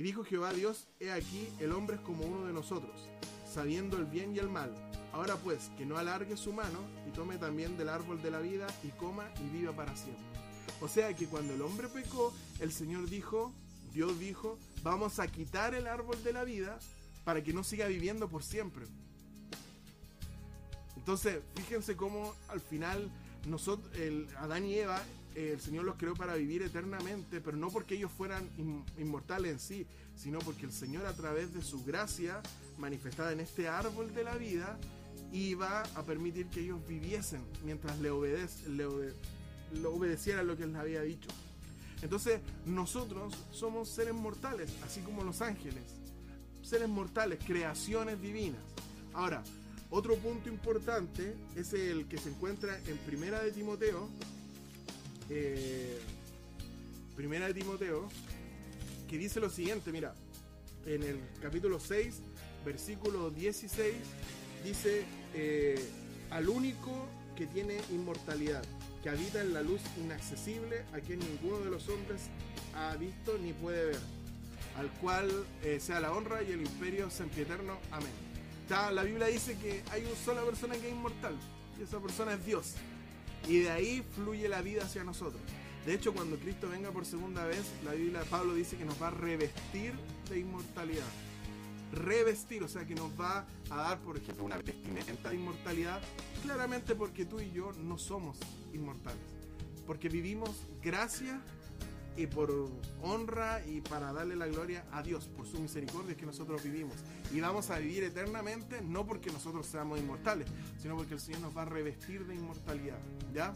[0.00, 3.06] y dijo Jehová Dios, he aquí, el hombre es como uno de nosotros,
[3.46, 4.74] sabiendo el bien y el mal.
[5.12, 8.66] Ahora pues, que no alargue su mano y tome también del árbol de la vida
[8.82, 10.24] y coma y viva para siempre.
[10.80, 13.52] O sea que cuando el hombre pecó, el Señor dijo,
[13.92, 16.78] Dios dijo, vamos a quitar el árbol de la vida
[17.24, 18.86] para que no siga viviendo por siempre.
[20.96, 23.10] Entonces, fíjense cómo al final
[23.46, 25.02] nosotros, el, Adán y Eva
[25.34, 28.48] el Señor los creó para vivir eternamente, pero no porque ellos fueran
[28.98, 32.40] inmortales en sí, sino porque el Señor a través de su gracia
[32.78, 34.78] manifestada en este árbol de la vida
[35.32, 41.02] iba a permitir que ellos viviesen mientras le, le obedecieran lo que Él les había
[41.02, 41.28] dicho.
[42.02, 45.84] Entonces nosotros somos seres mortales, así como los ángeles,
[46.62, 48.60] seres mortales, creaciones divinas.
[49.12, 49.42] Ahora,
[49.90, 54.08] otro punto importante es el que se encuentra en Primera de Timoteo,
[55.30, 55.98] eh,
[57.16, 58.08] primera de Timoteo,
[59.08, 60.14] que dice lo siguiente, mira,
[60.86, 62.20] en el capítulo 6,
[62.64, 63.94] versículo 16,
[64.64, 65.78] dice, eh,
[66.30, 68.62] al único que tiene inmortalidad,
[69.02, 72.22] que habita en la luz inaccesible, a quien ninguno de los hombres
[72.74, 74.00] ha visto ni puede ver,
[74.76, 75.30] al cual
[75.62, 77.78] eh, sea la honra y el imperio sempiterno.
[77.90, 78.12] Amén.
[78.68, 81.36] Ya, la Biblia dice que hay una sola persona que es inmortal,
[81.78, 82.74] y esa persona es Dios.
[83.48, 85.40] Y de ahí fluye la vida hacia nosotros.
[85.86, 89.08] De hecho, cuando Cristo venga por segunda vez, la Biblia, Pablo dice que nos va
[89.08, 89.94] a revestir
[90.28, 91.06] de inmortalidad.
[91.92, 96.00] Revestir, o sea que nos va a dar, por ejemplo, una vestimenta de inmortalidad,
[96.42, 98.36] claramente porque tú y yo no somos
[98.72, 99.20] inmortales.
[99.86, 100.50] Porque vivimos
[100.82, 101.40] gracias
[102.16, 102.70] y por
[103.02, 106.94] honra y para darle la gloria a Dios por su misericordia que nosotros vivimos.
[107.32, 110.48] Y vamos a vivir eternamente no porque nosotros seamos inmortales,
[110.80, 112.98] sino porque el Señor nos va a revestir de inmortalidad.
[113.32, 113.54] ¿Ya?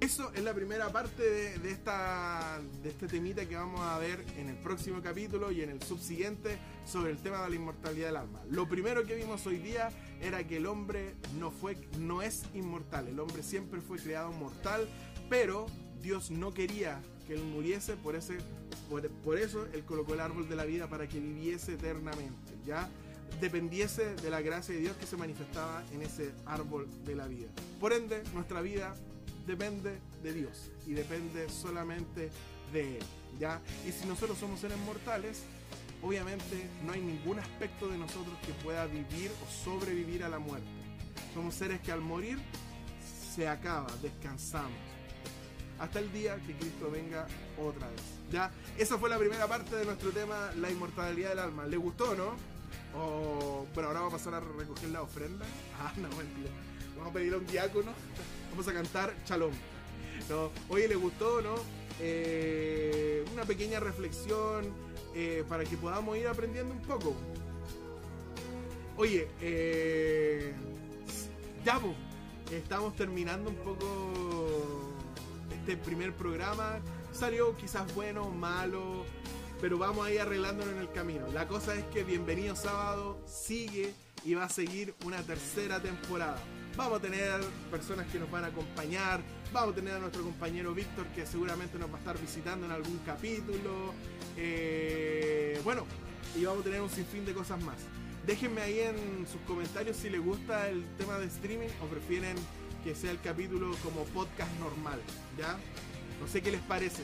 [0.00, 4.24] eso es la primera parte de, de esta, de este temita que vamos a ver
[4.38, 8.16] en el próximo capítulo y en el subsiguiente sobre el tema de la inmortalidad del
[8.16, 8.40] alma.
[8.50, 13.08] Lo primero que vimos hoy día era que el hombre no, fue, no es inmortal,
[13.08, 14.88] el hombre siempre fue creado mortal,
[15.28, 15.66] pero
[16.00, 18.38] Dios no quería que él muriese, por, ese,
[18.88, 22.88] por, por eso él colocó el árbol de la vida para que viviese eternamente, ¿ya?
[23.40, 27.48] dependiese de la gracia de Dios que se manifestaba en ese árbol de la vida.
[27.80, 28.94] Por ende, nuestra vida
[29.46, 32.30] depende de Dios y depende solamente
[32.72, 33.04] de Él.
[33.38, 33.60] ¿ya?
[33.86, 35.42] Y si nosotros somos seres mortales,
[36.02, 40.68] obviamente no hay ningún aspecto de nosotros que pueda vivir o sobrevivir a la muerte.
[41.34, 42.38] Somos seres que al morir
[43.34, 44.93] se acaba, descansamos.
[45.78, 47.26] Hasta el día que Cristo venga
[47.58, 48.00] otra vez.
[48.30, 48.50] ¿ya?
[48.78, 51.66] Esa fue la primera parte de nuestro tema, la inmortalidad del alma.
[51.66, 52.34] ¿Le gustó, no?
[52.96, 55.44] O, bueno, ahora vamos a pasar a recoger la ofrenda.
[55.80, 56.50] Ah, no, mentira.
[56.96, 57.92] Vamos a pedir a un diácono.
[58.50, 59.50] Vamos a cantar Chalón.
[60.30, 61.56] No, oye, ¿le gustó, no?
[62.00, 64.72] Eh, una pequeña reflexión
[65.14, 67.14] eh, para que podamos ir aprendiendo un poco.
[68.96, 70.54] Oye, eh,
[71.64, 71.94] ya, po,
[72.52, 74.83] estamos terminando un poco
[75.64, 76.78] este primer programa.
[77.10, 79.06] Salió quizás bueno, malo,
[79.62, 81.26] pero vamos a ir arreglándolo en el camino.
[81.32, 83.94] La cosa es que Bienvenido Sábado sigue
[84.26, 86.36] y va a seguir una tercera temporada.
[86.76, 87.40] Vamos a tener
[87.70, 89.22] personas que nos van a acompañar,
[89.54, 92.72] vamos a tener a nuestro compañero Víctor que seguramente nos va a estar visitando en
[92.72, 93.94] algún capítulo.
[94.36, 95.86] Eh, bueno,
[96.36, 97.78] y vamos a tener un sinfín de cosas más.
[98.26, 102.36] Déjenme ahí en sus comentarios si les gusta el tema de streaming o prefieren
[102.84, 105.00] que sea el capítulo como podcast normal,
[105.38, 105.56] ¿ya?
[106.20, 107.02] No sé qué les parece.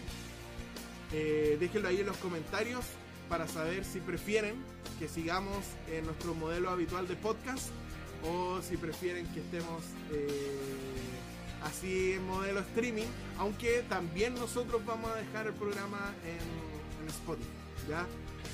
[1.13, 2.85] Eh, déjenlo ahí en los comentarios
[3.31, 4.57] para saber si prefieren
[4.99, 7.71] que sigamos en nuestro modelo habitual de podcast
[8.23, 10.29] o si prefieren que estemos eh,
[11.65, 13.09] así en modelo streaming,
[13.39, 17.49] aunque también nosotros vamos a dejar el programa en, en Spotify.
[17.89, 18.07] ¿ya?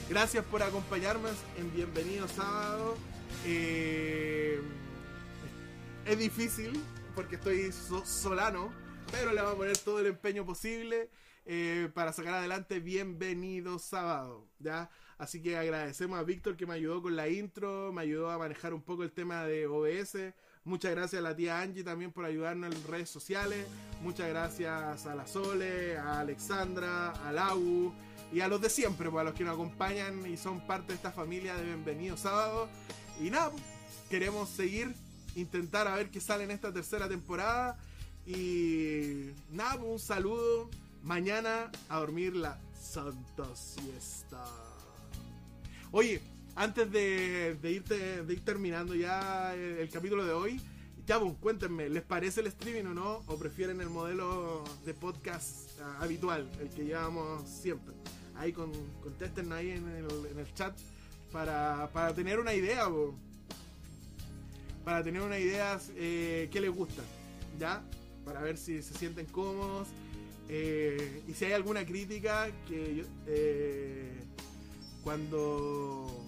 [0.09, 2.97] Gracias por acompañarnos en Bienvenido Sábado.
[3.45, 4.61] Eh,
[6.07, 6.81] es difícil
[7.17, 8.71] porque estoy so- solano,
[9.11, 11.09] pero le vamos a poner todo el empeño posible
[11.47, 14.47] eh, para sacar adelante Bienvenido Sábado.
[14.59, 14.91] ¿ya?
[15.19, 18.75] Así que agradecemos a Víctor que me ayudó con la intro, me ayudó a manejar
[18.75, 20.35] un poco el tema de OBS.
[20.65, 23.67] Muchas gracias a la tía Angie también por ayudarnos en redes sociales.
[24.03, 27.95] Muchas gracias a la Sole, a Alexandra, a Lau
[28.31, 30.95] y a los de siempre, pues, a los que nos acompañan y son parte de
[30.97, 32.69] esta familia de Bienvenido Sábado.
[33.23, 33.63] Y nada, pues,
[34.11, 34.93] queremos seguir,
[35.37, 37.79] intentar a ver qué sale en esta tercera temporada.
[38.27, 40.71] Y nada, pues, un saludo.
[41.03, 44.45] Mañana a dormir la Santa Siesta.
[45.93, 46.21] Oye,
[46.57, 50.61] antes de, irte, de ir terminando ya el, capítulo de hoy,
[51.07, 53.23] ya pues, cuéntenme, ¿les parece el streaming o no?
[53.29, 57.95] ¿O prefieren el modelo de podcast ah, habitual, el que llevamos siempre?
[58.35, 58.73] Ahí con,
[59.03, 60.77] contesten ahí en el, en el chat
[61.31, 63.15] para, para tener una idea, po.
[64.87, 67.03] Para tener una idea eh, qué les gusta,
[67.59, 67.83] ¿ya?
[68.25, 69.89] Para ver si se sienten cómodos.
[70.49, 74.13] eh, y si hay alguna crítica que yo, eh,
[75.03, 76.25] cuando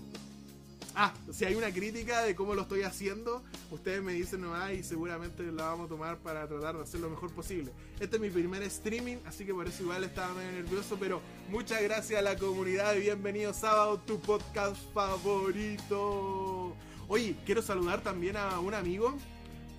[0.96, 4.82] ah si hay una crítica de cómo lo estoy haciendo ustedes me dicen nomás y
[4.82, 8.30] seguramente la vamos a tomar para tratar de hacer lo mejor posible este es mi
[8.30, 12.36] primer streaming así que por eso igual estaba medio nervioso pero muchas gracias a la
[12.36, 16.67] comunidad y bienvenido sábado tu podcast favorito
[17.08, 19.16] oye quiero saludar también a un amigo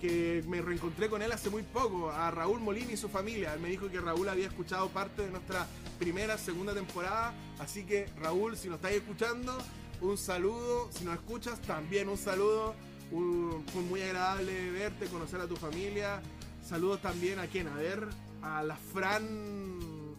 [0.00, 3.52] que me reencontré con él hace muy poco, a Raúl Molina y su familia.
[3.52, 5.66] Él me dijo que Raúl había escuchado parte de nuestra
[5.98, 7.34] primera, segunda temporada.
[7.58, 9.58] Así que Raúl, si nos estáis escuchando,
[10.00, 10.88] un saludo.
[10.90, 12.74] Si nos escuchas, también un saludo.
[13.12, 16.22] Un- fue muy agradable verte, conocer a tu familia.
[16.66, 18.08] Saludos también a quien, a ver,
[18.40, 19.28] a la Fran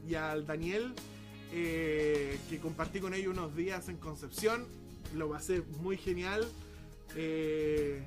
[0.08, 0.94] y al Daniel,
[1.54, 4.68] eh, que compartí con ellos unos días en Concepción.
[5.16, 6.48] Lo pasé muy genial.
[7.16, 8.02] Eh,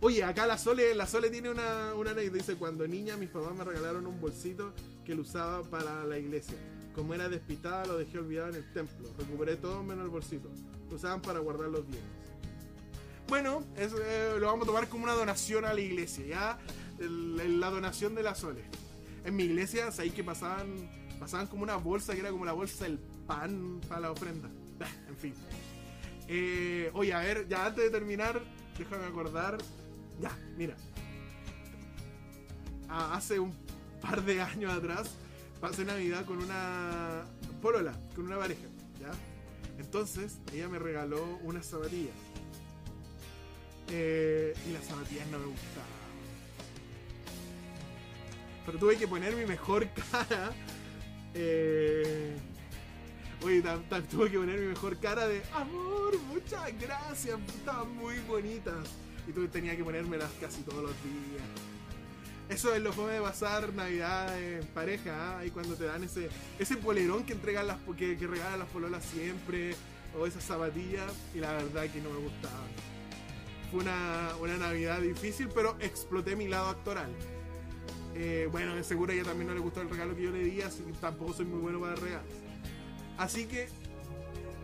[0.00, 2.36] Oye, acá la Sole, la Sole tiene una, una anécdota.
[2.36, 4.72] Dice, cuando niña mis papás me regalaron un bolsito
[5.04, 6.56] que lo usaba para la iglesia.
[6.94, 9.08] Como era despistada, lo dejé olvidado en el templo.
[9.18, 10.50] Recuperé todo menos el bolsito.
[10.90, 12.08] Lo usaban para guardar los bienes.
[13.28, 16.58] Bueno, eso, eh, lo vamos a tomar como una donación a la iglesia, ¿ya?
[16.98, 18.62] La donación de la Sole.
[19.24, 20.88] En mi iglesia, ahí que pasaban,
[21.18, 24.48] pasaban como una bolsa que era como la bolsa del pan para la ofrenda.
[25.08, 25.34] En fin.
[26.28, 28.40] Eh, oye, a ver, ya antes de terminar,
[28.78, 29.58] déjame acordar.
[30.20, 30.74] Ya, mira.
[32.88, 33.52] Hace un
[34.00, 35.10] par de años atrás
[35.60, 37.24] pasé Navidad con una
[37.60, 38.66] polola, con una pareja,
[39.00, 39.10] ¿ya?
[39.78, 42.14] Entonces, ella me regaló unas zapatillas.
[43.88, 45.96] Eh, y las zapatillas no me gustaban.
[48.64, 50.50] pero tuve que poner mi mejor cara.
[51.34, 52.36] Eh,
[53.42, 53.62] Oye,
[54.10, 58.88] tuve que poner mi mejor cara de amor, muchas gracias, estaban muy bonitas.
[59.28, 61.42] Y tuve, tenía que ponérmelas casi todos los días.
[62.48, 65.42] Eso es lo fome de pasar Navidad en pareja, ¿ah?
[65.52, 66.28] cuando te dan ese,
[66.58, 69.74] ese polerón que entregan las que, que regalan las pololas siempre,
[70.16, 72.62] o esas zapatillas, y la verdad que no me gustaba.
[73.70, 77.10] Fue una, una Navidad difícil, pero exploté mi lado actoral.
[78.14, 80.44] Eh, bueno, de seguro a ella también no le gustó el regalo que yo le
[80.44, 82.32] di, así que tampoco soy muy bueno para regalos.
[83.18, 83.68] Así que.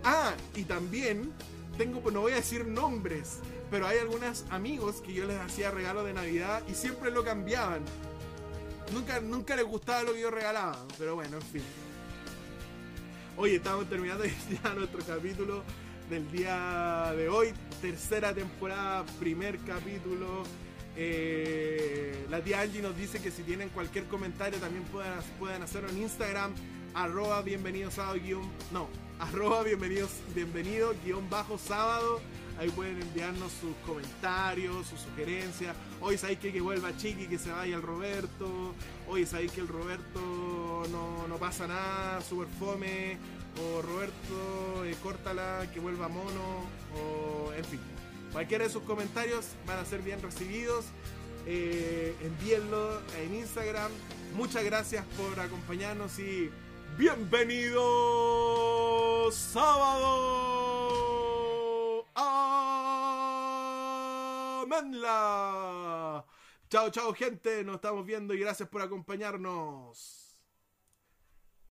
[0.05, 1.33] Ah, y también
[1.79, 3.39] tengo, pues no voy a decir nombres,
[3.71, 7.83] pero hay algunos amigos que yo les hacía regalo de Navidad y siempre lo cambiaban.
[8.93, 11.63] Nunca, nunca les gustaba lo que yo regalaba, pero bueno, en fin.
[13.37, 14.25] Hoy estamos terminando
[14.63, 15.63] ya nuestro capítulo
[16.11, 20.43] del día de hoy, tercera temporada, primer capítulo.
[20.95, 25.89] Eh, la tía Angie nos dice que si tienen cualquier comentario también pueden, pueden hacerlo
[25.89, 26.53] en Instagram
[26.95, 28.89] arroba bienvenidos sábado guion, no,
[29.19, 32.21] arroba bienvenidos, bienvenido guion bajo sábado.
[32.59, 35.75] Ahí pueden enviarnos sus comentarios, sus sugerencias.
[36.03, 38.75] Hoy sabéis que, que vuelva Chiqui, que se vaya el Roberto.
[39.09, 43.17] Hoy sabéis que el Roberto no, no pasa nada, super fome.
[43.59, 46.67] O Roberto, eh, córtala, que vuelva mono.
[46.95, 47.81] O en fin.
[48.33, 50.85] Cualquiera de sus comentarios van a ser bien recibidos.
[51.47, 53.91] Eh, envíenlo en Instagram.
[54.35, 56.51] Muchas gracias por acompañarnos y
[56.99, 57.83] Bienvenido
[59.33, 60.05] sábado
[62.15, 63.45] a
[64.69, 66.25] Menla.
[66.69, 70.22] Chao, chao gente, nos estamos viendo y gracias por acompañarnos.